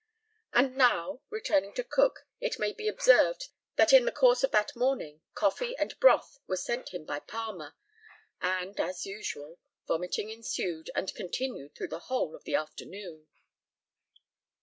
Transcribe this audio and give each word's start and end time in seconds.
And 0.51 0.75
now, 0.75 1.21
returning 1.29 1.73
to 1.73 1.83
Cook, 1.83 2.25
it 2.39 2.57
may 2.57 2.73
be 2.73 2.87
observed 2.87 3.49
that 3.75 3.93
in 3.93 4.05
the 4.05 4.11
course 4.11 4.43
of 4.43 4.49
that 4.49 4.75
morning 4.75 5.21
coffee 5.35 5.77
and 5.77 5.93
broth 5.99 6.39
were 6.47 6.57
sent 6.57 6.89
him 6.91 7.05
by 7.05 7.19
Palmer, 7.19 7.75
and, 8.41 8.79
as 8.79 9.05
usual, 9.05 9.59
vomiting 9.87 10.31
ensued 10.31 10.89
and 10.95 11.13
continued 11.13 11.75
through 11.75 11.89
the 11.89 11.99
whole 12.09 12.35
of 12.35 12.45
the 12.45 12.55
afternoon. 12.55 13.27